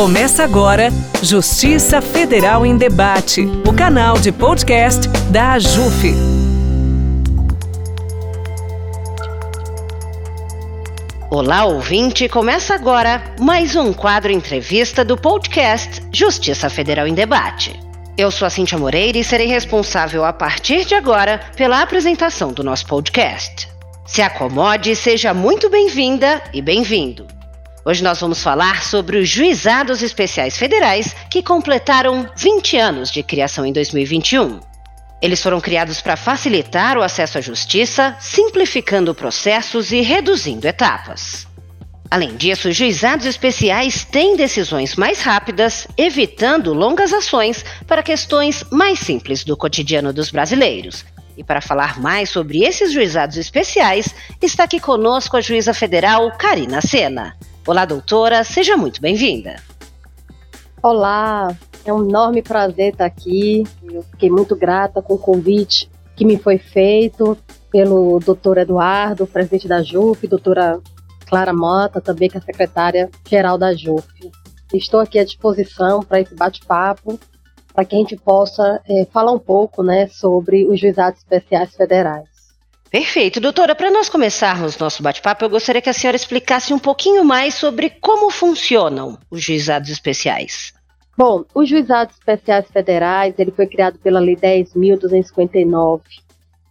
Começa 0.00 0.42
agora 0.42 0.88
Justiça 1.22 2.00
Federal 2.00 2.64
em 2.64 2.74
Debate, 2.74 3.42
o 3.68 3.70
canal 3.70 4.18
de 4.18 4.32
podcast 4.32 5.06
da 5.30 5.52
AJUF. 5.52 6.14
Olá, 11.30 11.66
ouvinte! 11.66 12.30
Começa 12.30 12.74
agora 12.74 13.22
mais 13.38 13.76
um 13.76 13.92
quadro 13.92 14.32
entrevista 14.32 15.04
do 15.04 15.18
podcast 15.18 16.00
Justiça 16.10 16.70
Federal 16.70 17.06
em 17.06 17.12
Debate. 17.12 17.78
Eu 18.16 18.30
sou 18.30 18.46
a 18.46 18.50
Cintia 18.50 18.78
Moreira 18.78 19.18
e 19.18 19.22
serei 19.22 19.48
responsável 19.48 20.24
a 20.24 20.32
partir 20.32 20.86
de 20.86 20.94
agora 20.94 21.42
pela 21.54 21.82
apresentação 21.82 22.54
do 22.54 22.64
nosso 22.64 22.86
podcast. 22.86 23.68
Se 24.06 24.22
acomode, 24.22 24.96
seja 24.96 25.34
muito 25.34 25.68
bem-vinda 25.68 26.42
e 26.54 26.62
bem-vindo. 26.62 27.39
Hoje 27.82 28.04
nós 28.04 28.20
vamos 28.20 28.42
falar 28.42 28.82
sobre 28.82 29.16
os 29.16 29.28
juizados 29.28 30.02
especiais 30.02 30.58
federais 30.58 31.16
que 31.30 31.42
completaram 31.42 32.28
20 32.36 32.76
anos 32.76 33.10
de 33.10 33.22
criação 33.22 33.64
em 33.64 33.72
2021. 33.72 34.60
Eles 35.22 35.42
foram 35.42 35.60
criados 35.62 36.00
para 36.00 36.16
facilitar 36.16 36.98
o 36.98 37.02
acesso 37.02 37.38
à 37.38 37.40
justiça, 37.40 38.14
simplificando 38.20 39.14
processos 39.14 39.92
e 39.92 40.02
reduzindo 40.02 40.66
etapas. 40.66 41.46
Além 42.10 42.36
disso, 42.36 42.68
os 42.68 42.76
juizados 42.76 43.24
especiais 43.24 44.04
têm 44.04 44.36
decisões 44.36 44.96
mais 44.96 45.22
rápidas, 45.22 45.88
evitando 45.96 46.74
longas 46.74 47.14
ações 47.14 47.64
para 47.86 48.02
questões 48.02 48.62
mais 48.70 48.98
simples 48.98 49.42
do 49.42 49.56
cotidiano 49.56 50.12
dos 50.12 50.30
brasileiros. 50.30 51.04
E 51.34 51.42
para 51.42 51.62
falar 51.62 51.98
mais 51.98 52.28
sobre 52.28 52.62
esses 52.62 52.92
juizados 52.92 53.38
especiais, 53.38 54.14
está 54.42 54.64
aqui 54.64 54.78
conosco 54.78 55.36
a 55.36 55.40
juíza 55.40 55.72
federal 55.72 56.30
Karina 56.36 56.82
Sena. 56.82 57.36
Olá, 57.66 57.84
doutora, 57.84 58.42
seja 58.42 58.74
muito 58.74 59.02
bem-vinda. 59.02 59.56
Olá, 60.82 61.54
é 61.84 61.92
um 61.92 62.08
enorme 62.08 62.42
prazer 62.42 62.92
estar 62.92 63.04
aqui. 63.04 63.64
Eu 63.84 64.02
fiquei 64.02 64.30
muito 64.30 64.56
grata 64.56 65.02
com 65.02 65.14
o 65.14 65.18
convite 65.18 65.90
que 66.16 66.24
me 66.24 66.38
foi 66.38 66.56
feito 66.56 67.36
pelo 67.70 68.18
doutor 68.18 68.56
Eduardo, 68.56 69.26
presidente 69.26 69.68
da 69.68 69.82
JUF, 69.82 70.26
doutora 70.26 70.80
Clara 71.26 71.52
Mota, 71.52 72.00
também 72.00 72.30
que 72.30 72.38
é 72.38 72.40
secretária-geral 72.40 73.58
da 73.58 73.74
JUF. 73.74 74.08
Estou 74.72 74.98
aqui 74.98 75.18
à 75.18 75.24
disposição 75.24 76.02
para 76.02 76.20
esse 76.20 76.34
bate-papo, 76.34 77.20
para 77.74 77.84
que 77.84 77.94
a 77.94 77.98
gente 77.98 78.16
possa 78.16 78.80
é, 78.88 79.04
falar 79.12 79.32
um 79.32 79.38
pouco 79.38 79.82
né, 79.82 80.08
sobre 80.08 80.64
os 80.66 80.80
juizados 80.80 81.20
especiais 81.20 81.74
federais. 81.76 82.29
Perfeito. 82.90 83.40
Doutora, 83.40 83.74
para 83.76 83.90
nós 83.90 84.08
começarmos 84.08 84.76
nosso 84.76 85.00
bate-papo, 85.00 85.44
eu 85.44 85.50
gostaria 85.50 85.80
que 85.80 85.88
a 85.88 85.92
senhora 85.92 86.16
explicasse 86.16 86.74
um 86.74 86.78
pouquinho 86.78 87.24
mais 87.24 87.54
sobre 87.54 87.88
como 87.88 88.30
funcionam 88.30 89.16
os 89.30 89.40
juizados 89.40 89.90
especiais. 89.90 90.74
Bom, 91.16 91.44
os 91.54 91.68
juizados 91.68 92.16
especiais 92.16 92.66
federais, 92.68 93.34
ele 93.38 93.52
foi 93.52 93.68
criado 93.68 93.98
pela 94.00 94.18
Lei 94.18 94.34
10.259 94.34 96.00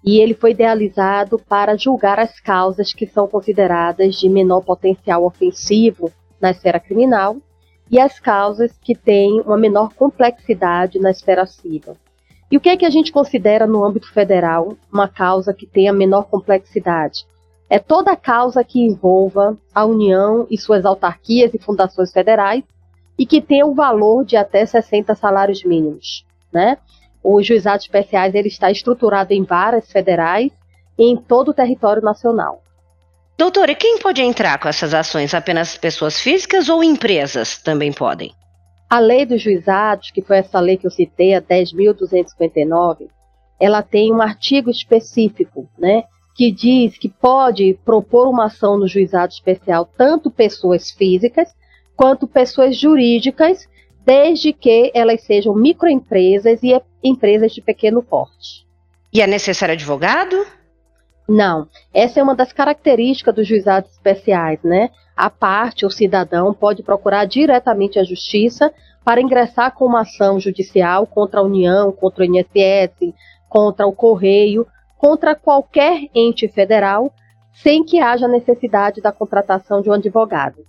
e 0.03 0.20
ele 0.20 0.34
foi 0.34 0.52
idealizado 0.52 1.39
para 1.39 1.78
julgar 1.78 2.20
as 2.20 2.38
causas 2.42 2.94
que 2.94 3.08
são 3.08 3.26
consideradas 3.26 4.16
de 4.16 4.28
menor 4.28 4.61
potencial 4.61 5.23
ofensivo 5.23 6.11
na 6.42 6.52
esfera 6.52 6.81
criminal 6.81 7.38
e 7.89 7.98
as 7.98 8.20
causas 8.20 8.78
que 8.81 8.94
têm 8.94 9.39
uma 9.42 9.58
menor 9.58 9.94
complexidade 9.94 11.00
na 11.00 11.11
esfera 11.11 11.45
civil. 11.45 11.95
E 12.52 12.58
o 12.58 12.59
que 12.59 12.69
é 12.69 12.78
que 12.78 12.86
a 12.86 12.89
gente 12.89 13.11
considera 13.11 13.67
no 13.67 13.86
âmbito 13.86 14.11
federal 14.11 14.75
uma 14.92 15.08
causa 15.08 15.53
que 15.53 15.67
tenha 15.67 15.94
menor 15.94 16.23
complexidade? 16.23 17.25
É 17.69 17.78
toda 17.78 18.16
causa 18.16 18.64
que 18.64 18.80
envolva 18.80 19.55
a 19.73 19.86
União 19.86 20.47
e 20.50 20.58
suas 20.58 20.86
autarquias 20.86 21.53
e 21.53 21.59
fundações 21.59 22.11
federais 22.11 22.64
e 23.17 23.25
que 23.25 23.39
tenha 23.42 23.66
um 23.66 23.75
valor 23.75 24.25
de 24.25 24.36
até 24.36 24.66
60 24.66 25.14
salários 25.14 25.64
mínimos, 25.64 26.25
né? 26.52 26.77
Os 27.23 27.45
juizados 27.45 27.86
especiais 27.86 28.33
ele 28.33 28.47
está 28.47 28.72
estruturado 28.72 29.33
em 29.33 29.44
varas 29.44 29.92
federais 29.92 30.52
e 30.98 31.04
em 31.04 31.17
todo 31.17 31.49
o 31.49 31.54
território 31.54 32.02
nacional. 32.02 32.64
Doutora, 33.38 33.76
quem 33.76 33.99
pode 33.99 34.21
entrar 34.21 34.58
com 34.58 34.67
essas 34.67 34.93
ações? 34.93 35.33
Apenas 35.33 35.77
pessoas 35.77 36.20
físicas 36.20 36.67
ou 36.67 36.83
empresas 36.83 37.58
também 37.58 37.93
podem? 37.93 38.33
A 38.89 39.00
lei 39.00 39.26
dos 39.26 39.42
juizados, 39.42 40.10
que 40.11 40.22
foi 40.22 40.38
essa 40.38 40.60
lei 40.60 40.77
que 40.77 40.88
eu 40.88 40.92
citei, 40.92 41.36
a 41.36 41.42
10.259, 41.42 43.08
ela 43.60 43.83
tem 43.83 44.11
um 44.11 44.22
artigo 44.22 44.70
específico, 44.70 45.70
né, 45.77 46.04
que 46.36 46.52
diz 46.52 46.98
que 46.98 47.10
pode 47.10 47.77
propor 47.86 48.27
uma 48.27 48.45
ação 48.45 48.77
no 48.77 48.88
juizado 48.88 49.33
especial 49.33 49.86
tanto 49.98 50.32
pessoas 50.32 50.89
físicas 50.89 51.54
quanto 51.95 52.26
pessoas 52.26 52.77
jurídicas, 52.77 53.67
desde 54.05 54.54
que 54.54 54.89
elas 54.95 55.21
sejam 55.21 55.54
microempresas 55.54 56.64
e 56.64 56.82
empresas 57.04 57.52
de 57.52 57.61
pequeno 57.61 58.02
porte. 58.02 58.66
E 59.11 59.21
é 59.21 59.27
necessário 59.27 59.73
advogado? 59.73 60.45
Não. 61.27 61.67
Essa 61.94 62.21
é 62.21 62.23
uma 62.23 62.36
das 62.36 62.54
características 62.54 63.36
dos 63.36 63.45
juizados 63.45 63.92
especiais, 63.92 64.60
né? 64.64 64.89
A 65.20 65.30
parte, 65.30 65.86
o 65.86 65.90
cidadão, 65.90 66.54
pode 66.54 66.82
procurar 66.82 67.26
diretamente 67.26 68.00
a 68.00 68.06
justiça 68.06 68.74
para 69.04 69.20
ingressar 69.20 69.76
com 69.76 69.84
uma 69.84 70.04
ação 70.04 70.40
judicial 70.40 71.06
contra 71.06 71.42
a 71.42 71.44
União, 71.44 71.92
contra 71.92 72.24
o 72.24 72.26
INSS, 72.26 73.14
contra 73.50 73.86
o 73.86 73.92
Correio, 73.92 74.66
contra 74.98 75.36
qualquer 75.36 76.08
ente 76.16 76.48
federal, 76.48 77.14
sem 77.62 77.84
que 77.84 78.00
haja 78.00 78.30
necessidade 78.30 79.02
da 79.02 79.12
contratação 79.12 79.82
de 79.82 79.90
um 79.90 79.94
advogado. 79.94 80.66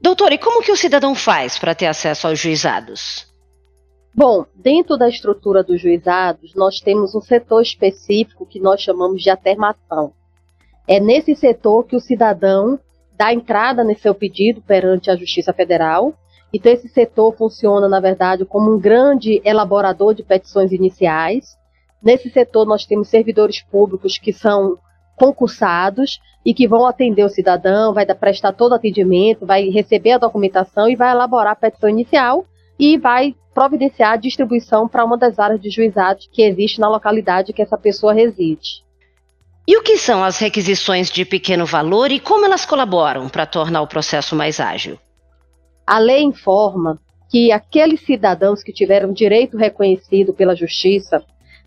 Doutor, 0.00 0.32
e 0.32 0.38
como 0.38 0.62
que 0.62 0.70
o 0.70 0.76
cidadão 0.76 1.12
faz 1.12 1.58
para 1.58 1.74
ter 1.74 1.86
acesso 1.86 2.28
aos 2.28 2.38
juizados? 2.38 3.26
Bom, 4.14 4.46
dentro 4.54 4.96
da 4.96 5.08
estrutura 5.08 5.64
dos 5.64 5.80
juizados, 5.80 6.54
nós 6.54 6.78
temos 6.78 7.16
um 7.16 7.20
setor 7.20 7.62
específico 7.62 8.46
que 8.46 8.60
nós 8.60 8.80
chamamos 8.80 9.20
de 9.20 9.28
atermação. 9.28 10.12
É 10.86 11.00
nesse 11.00 11.34
setor 11.34 11.82
que 11.82 11.96
o 11.96 12.00
cidadão 12.00 12.78
dá 13.18 13.32
entrada 13.32 13.82
nesse 13.82 14.02
seu 14.02 14.14
pedido 14.14 14.62
perante 14.62 15.10
a 15.10 15.16
Justiça 15.16 15.52
Federal. 15.52 16.14
Então, 16.54 16.72
esse 16.72 16.88
setor 16.88 17.36
funciona, 17.36 17.88
na 17.88 17.98
verdade, 17.98 18.44
como 18.44 18.72
um 18.72 18.78
grande 18.78 19.42
elaborador 19.44 20.14
de 20.14 20.22
petições 20.22 20.70
iniciais. 20.70 21.58
Nesse 22.00 22.30
setor, 22.30 22.64
nós 22.64 22.86
temos 22.86 23.08
servidores 23.08 23.60
públicos 23.60 24.16
que 24.16 24.32
são 24.32 24.78
concursados 25.16 26.20
e 26.46 26.54
que 26.54 26.68
vão 26.68 26.86
atender 26.86 27.24
o 27.24 27.28
cidadão, 27.28 27.92
vai 27.92 28.06
prestar 28.06 28.52
todo 28.52 28.70
o 28.70 28.74
atendimento, 28.76 29.44
vai 29.44 29.68
receber 29.68 30.12
a 30.12 30.18
documentação 30.18 30.88
e 30.88 30.94
vai 30.94 31.10
elaborar 31.10 31.54
a 31.54 31.56
petição 31.56 31.90
inicial 31.90 32.46
e 32.78 32.96
vai 32.96 33.34
providenciar 33.52 34.12
a 34.12 34.16
distribuição 34.16 34.86
para 34.86 35.04
uma 35.04 35.18
das 35.18 35.40
áreas 35.40 35.60
de 35.60 35.68
juizados 35.68 36.28
que 36.32 36.42
existe 36.42 36.80
na 36.80 36.88
localidade 36.88 37.52
que 37.52 37.60
essa 37.60 37.76
pessoa 37.76 38.12
reside. 38.12 38.86
E 39.68 39.76
o 39.76 39.82
que 39.82 39.98
são 39.98 40.24
as 40.24 40.38
requisições 40.38 41.10
de 41.10 41.26
pequeno 41.26 41.66
valor 41.66 42.10
e 42.10 42.18
como 42.18 42.46
elas 42.46 42.64
colaboram 42.64 43.28
para 43.28 43.44
tornar 43.44 43.82
o 43.82 43.86
processo 43.86 44.34
mais 44.34 44.60
ágil? 44.60 44.98
A 45.86 45.98
lei 45.98 46.22
informa 46.22 46.98
que 47.30 47.52
aqueles 47.52 48.00
cidadãos 48.00 48.62
que 48.62 48.72
tiveram 48.72 49.12
direito 49.12 49.58
reconhecido 49.58 50.32
pela 50.32 50.56
Justiça 50.56 51.22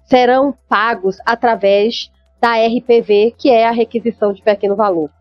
serão 0.06 0.51
pagos 0.67 1.17
através 1.23 2.09
da 2.41 2.56
RPV, 2.56 3.35
que 3.38 3.51
é 3.51 3.67
a 3.67 3.72
requisição 3.72 4.33
de 4.33 4.41
pequeno 4.41 4.75
valor. 4.75 5.12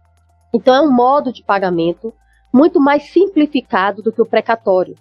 Então, 0.54 0.74
é 0.74 0.80
um 0.80 0.90
modo 0.90 1.34
de 1.34 1.44
pagamento 1.44 2.14
muito 2.50 2.80
mais 2.80 3.10
simplificado 3.10 4.02
do 4.02 4.10
que 4.10 4.22
o 4.22 4.26
precatório. 4.26 4.94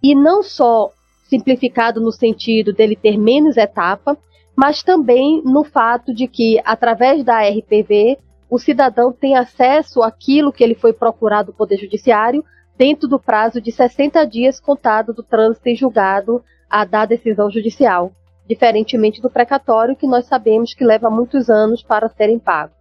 E 0.00 0.14
não 0.14 0.44
só 0.44 0.92
simplificado 1.28 2.00
no 2.00 2.12
sentido 2.12 2.72
dele 2.72 2.94
ter 2.94 3.18
menos 3.18 3.56
etapa, 3.56 4.16
mas 4.56 4.82
também 4.82 5.42
no 5.44 5.62
fato 5.62 6.14
de 6.14 6.26
que, 6.26 6.60
através 6.64 7.22
da 7.22 7.40
RPV, 7.42 8.18
o 8.48 8.58
cidadão 8.58 9.12
tem 9.12 9.36
acesso 9.36 10.02
àquilo 10.02 10.52
que 10.52 10.64
ele 10.64 10.74
foi 10.74 10.92
procurado 10.92 11.52
do 11.52 11.56
Poder 11.56 11.76
Judiciário 11.76 12.44
dentro 12.78 13.06
do 13.06 13.18
prazo 13.18 13.60
de 13.60 13.70
60 13.70 14.24
dias 14.26 14.58
contado 14.58 15.12
do 15.12 15.22
trânsito 15.22 15.68
em 15.68 15.76
julgado 15.76 16.42
a 16.70 16.84
dar 16.84 17.06
decisão 17.06 17.50
judicial, 17.50 18.12
diferentemente 18.48 19.20
do 19.20 19.30
precatório, 19.30 19.96
que 19.96 20.06
nós 20.06 20.26
sabemos 20.26 20.74
que 20.74 20.84
leva 20.84 21.10
muitos 21.10 21.50
anos 21.50 21.82
para 21.82 22.08
serem 22.08 22.38
pagos. 22.38 22.74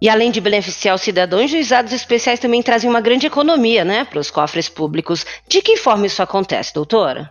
E 0.00 0.08
além 0.08 0.30
de 0.30 0.40
beneficiar 0.40 0.94
os 0.94 1.00
cidadãos, 1.00 1.50
juizados 1.50 1.92
especiais 1.92 2.40
também 2.40 2.62
trazem 2.62 2.90
uma 2.90 3.00
grande 3.00 3.26
economia 3.26 3.84
né, 3.84 4.04
para 4.04 4.18
os 4.18 4.30
cofres 4.30 4.68
públicos. 4.68 5.24
De 5.48 5.62
que 5.62 5.76
forma 5.76 6.06
isso 6.06 6.22
acontece, 6.22 6.74
doutora? 6.74 7.30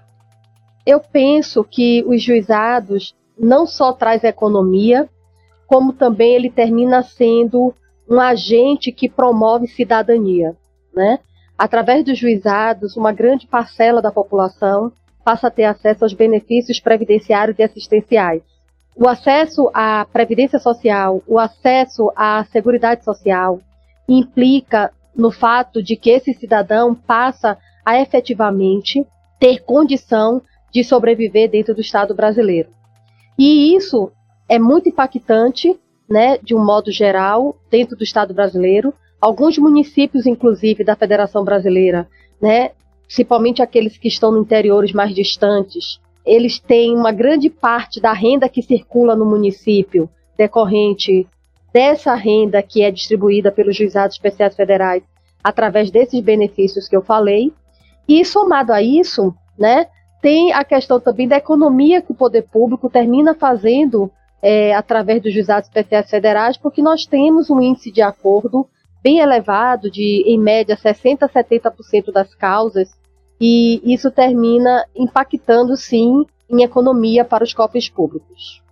Eu 0.85 0.99
penso 0.99 1.63
que 1.63 2.03
os 2.07 2.21
juizados 2.21 3.13
não 3.37 3.65
só 3.65 3.93
traz 3.93 4.23
economia, 4.23 5.09
como 5.67 5.93
também 5.93 6.35
ele 6.35 6.49
termina 6.49 7.01
sendo 7.01 7.73
um 8.09 8.19
agente 8.19 8.91
que 8.91 9.09
promove 9.09 9.67
cidadania, 9.67 10.55
né? 10.93 11.19
Através 11.57 12.03
dos 12.03 12.17
juizados, 12.17 12.97
uma 12.97 13.11
grande 13.11 13.47
parcela 13.47 14.01
da 14.01 14.11
população 14.11 14.91
passa 15.23 15.47
a 15.47 15.51
ter 15.51 15.63
acesso 15.63 16.03
aos 16.03 16.13
benefícios 16.13 16.79
previdenciários 16.79 17.57
e 17.57 17.63
assistenciais. 17.63 18.43
O 18.95 19.07
acesso 19.07 19.69
à 19.73 20.05
previdência 20.05 20.59
social, 20.59 21.23
o 21.25 21.39
acesso 21.39 22.11
à 22.15 22.43
seguridade 22.45 23.03
social 23.03 23.59
implica 24.07 24.91
no 25.15 25.31
fato 25.31 25.81
de 25.81 25.95
que 25.95 26.09
esse 26.09 26.33
cidadão 26.33 26.93
passa 26.93 27.57
a 27.85 27.99
efetivamente 27.99 29.05
ter 29.39 29.63
condição 29.63 30.41
de 30.71 30.83
sobreviver 30.83 31.49
dentro 31.49 31.73
do 31.73 31.81
Estado 31.81 32.13
brasileiro. 32.13 32.69
E 33.37 33.75
isso 33.75 34.11
é 34.49 34.59
muito 34.59 34.89
impactante, 34.89 35.79
né, 36.09 36.37
de 36.37 36.53
um 36.53 36.63
modo 36.63 36.91
geral, 36.91 37.55
dentro 37.69 37.95
do 37.95 38.03
Estado 38.03 38.33
brasileiro. 38.33 38.93
Alguns 39.19 39.57
municípios, 39.57 40.25
inclusive, 40.25 40.83
da 40.83 40.95
Federação 40.95 41.43
Brasileira, 41.43 42.07
né, 42.41 42.71
principalmente 43.05 43.61
aqueles 43.61 43.97
que 43.97 44.07
estão 44.07 44.31
no 44.31 44.41
interiores 44.41 44.91
mais 44.91 45.13
distantes, 45.13 45.99
eles 46.25 46.59
têm 46.59 46.95
uma 46.95 47.11
grande 47.11 47.49
parte 47.49 47.99
da 47.99 48.13
renda 48.13 48.47
que 48.47 48.61
circula 48.61 49.15
no 49.15 49.25
município 49.25 50.09
decorrente 50.37 51.27
dessa 51.73 52.13
renda 52.15 52.61
que 52.61 52.81
é 52.81 52.91
distribuída 52.91 53.51
pelos 53.51 53.75
juizados 53.75 54.15
especiais 54.15 54.55
federais 54.55 55.03
através 55.43 55.91
desses 55.91 56.21
benefícios 56.21 56.87
que 56.87 56.95
eu 56.95 57.01
falei. 57.01 57.51
E 58.07 58.23
somado 58.23 58.71
a 58.71 58.81
isso, 58.81 59.33
né, 59.57 59.87
tem 60.23 60.53
a 60.53 60.63
questão 60.63 61.01
também 61.01 61.27
da 61.27 61.35
economia 61.35 62.01
que 62.01 62.13
o 62.13 62.15
poder 62.15 62.43
público 62.43 62.89
termina 62.89 63.35
fazendo 63.35 64.09
é, 64.41 64.73
através 64.73 65.21
dos 65.21 65.33
juizados 65.33 65.67
especiais 65.67 66.09
federais, 66.09 66.55
porque 66.55 66.81
nós 66.81 67.05
temos 67.05 67.49
um 67.49 67.61
índice 67.61 67.91
de 67.91 68.01
acordo 68.01 68.65
bem 69.03 69.19
elevado, 69.19 69.91
de 69.91 70.23
em 70.25 70.39
média 70.39 70.77
60% 70.77 71.23
a 71.23 71.27
70% 71.27 72.13
das 72.13 72.33
causas, 72.35 72.89
e 73.39 73.81
isso 73.83 74.09
termina 74.09 74.85
impactando 74.95 75.75
sim 75.75 76.25
em 76.49 76.63
economia 76.63 77.25
para 77.25 77.43
os 77.43 77.53
cofres 77.53 77.89
públicos. 77.89 78.63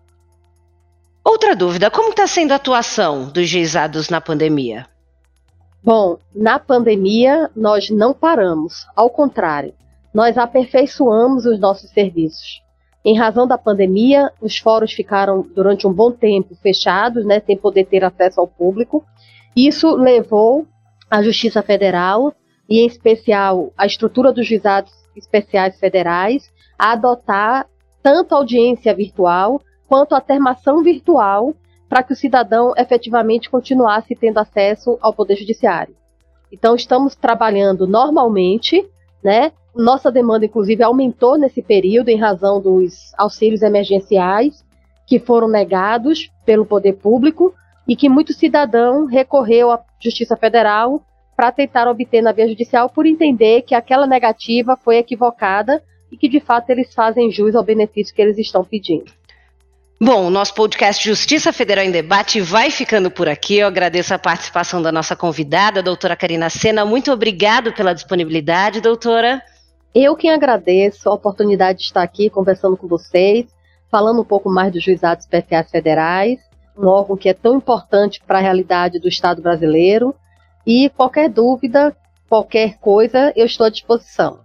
Outra 1.22 1.54
dúvida: 1.54 1.92
como 1.92 2.12
está 2.12 2.28
sendo 2.28 2.54
a 2.54 2.56
atuação 2.56 3.28
dos 3.28 3.50
juizados 3.50 4.10
na 4.10 4.22
pandemia? 4.22 4.88
Bom, 5.84 6.18
na 6.34 6.58
pandemia 6.58 7.52
nós 7.54 7.90
não 7.90 8.14
paramos, 8.14 8.88
ao 8.96 9.10
contrário, 9.10 9.74
nós 10.14 10.38
aperfeiçoamos 10.38 11.46
os 11.46 11.60
nossos 11.60 11.90
serviços. 11.92 12.62
Em 13.04 13.18
razão 13.18 13.48
da 13.48 13.58
pandemia, 13.58 14.32
os 14.40 14.58
fóruns 14.58 14.94
ficaram 14.94 15.42
durante 15.56 15.88
um 15.88 15.94
bom 15.94 16.12
tempo 16.12 16.56
fechados, 16.56 17.26
né, 17.26 17.40
sem 17.40 17.58
poder 17.58 17.86
ter 17.86 18.04
acesso 18.04 18.40
ao 18.40 18.48
público. 18.48 19.04
Isso 19.56 19.96
levou 19.96 20.68
a 21.10 21.22
Justiça 21.24 21.62
Federal, 21.64 22.34
e 22.70 22.80
em 22.80 22.86
especial 22.86 23.74
a 23.78 23.86
estrutura 23.86 24.32
dos 24.32 24.48
juizados 24.48 24.94
especiais 25.16 25.78
federais, 25.78 26.50
a 26.80 26.94
adotar 26.94 27.68
tanto 28.02 28.34
audiência 28.34 28.96
virtual 28.96 29.62
quanto 29.90 30.16
a 30.16 30.22
termação 30.22 30.82
virtual 30.82 31.54
para 31.90 32.02
que 32.02 32.14
o 32.14 32.16
cidadão 32.16 32.74
efetivamente 32.78 33.50
continuasse 33.50 34.16
tendo 34.16 34.38
acesso 34.38 34.98
ao 35.02 35.14
Poder 35.14 35.36
Judiciário. 35.36 35.94
Então, 36.50 36.74
estamos 36.74 37.14
trabalhando 37.16 37.86
normalmente, 37.86 38.88
né? 39.22 39.52
Nossa 39.76 40.12
demanda, 40.12 40.46
inclusive, 40.46 40.84
aumentou 40.84 41.38
nesse 41.38 41.62
período 41.62 42.10
em 42.10 42.20
razão 42.20 42.62
dos 42.62 43.14
auxílios 43.18 43.62
emergenciais 43.62 44.64
que 45.08 45.20
foram 45.20 45.48
negados 45.48 46.30
pelo 46.46 46.66
poder 46.66 46.94
público 46.94 47.54
e 47.88 47.96
que 47.96 48.10
muito 48.10 48.34
cidadão 48.34 49.06
recorreu 49.06 49.72
à 49.72 49.80
Justiça 50.00 50.36
Federal 50.38 51.02
para 51.36 51.52
tentar 51.52 51.90
obter 51.90 52.22
na 52.22 52.32
via 52.32 52.48
judicial 52.48 52.90
por 52.90 53.06
entender 53.06 53.64
que 53.64 53.74
aquela 53.74 54.06
negativa 54.06 54.78
foi 54.78 54.98
equivocada 54.98 55.82
e 56.12 56.18
que 56.18 56.30
de 56.30 56.40
fato 56.40 56.70
eles 56.70 56.94
fazem 56.94 57.32
jus 57.32 57.56
ao 57.56 57.64
benefício 57.64 58.14
que 58.14 58.22
eles 58.22 58.38
estão 58.38 58.64
pedindo. 58.64 59.12
Bom, 60.00 60.26
o 60.26 60.30
nosso 60.30 60.54
podcast 60.56 61.08
Justiça 61.08 61.54
Federal 61.54 61.86
em 61.86 61.92
Debate 61.92 62.42
vai 62.42 62.72
ficando 62.72 63.12
por 63.12 63.30
aqui. 63.30 63.58
Eu 63.58 63.68
agradeço 63.68 64.14
a 64.14 64.20
participação 64.20 64.82
da 64.82 64.92
nossa 64.92 65.16
convidada, 65.16 65.80
a 65.80 65.84
doutora 65.84 66.16
Karina 66.16 66.50
Sena. 66.50 66.84
Muito 66.84 67.12
obrigado 67.12 67.72
pela 67.72 67.94
disponibilidade, 67.94 68.82
doutora. 68.82 69.42
Eu 69.94 70.16
quem 70.16 70.32
agradeço 70.32 71.10
a 71.10 71.14
oportunidade 71.14 71.80
de 71.80 71.86
estar 71.86 72.02
aqui 72.02 72.30
conversando 72.30 72.78
com 72.78 72.88
vocês, 72.88 73.46
falando 73.90 74.22
um 74.22 74.26
pouco 74.26 74.50
mais 74.50 74.72
dos 74.72 74.82
juizados 74.82 75.26
especiais 75.26 75.70
federais, 75.70 76.40
um 76.78 76.88
órgão 76.88 77.18
que 77.18 77.28
é 77.28 77.34
tão 77.34 77.58
importante 77.58 78.22
para 78.26 78.40
a 78.40 78.42
realidade 78.42 79.00
do 79.00 79.10
Estado 79.10 79.42
brasileiro. 79.42 80.16
E 80.66 80.90
qualquer 80.92 81.30
dúvida, 81.30 81.96
qualquer 82.30 82.78
coisa, 82.80 83.34
eu 83.36 83.46
estou 83.46 83.66
à 83.66 83.70
disposição. 83.70 84.40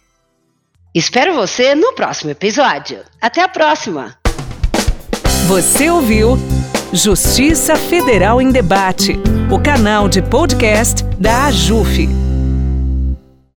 Espero 0.94 1.36
você 1.36 1.74
no 1.74 1.94
próximo 1.94 2.31
episódio. 2.31 3.02
Até 3.22 3.42
a 3.42 3.48
próxima! 3.48 4.19
Você 5.48 5.90
ouviu 5.90 6.38
Justiça 6.94 7.75
Federal 7.75 8.42
em 8.42 8.50
Debate, 8.50 9.19
o 9.51 9.60
canal 9.60 10.07
de 10.07 10.22
podcast 10.22 11.04
da 11.19 11.45
AJUF. 11.48 12.07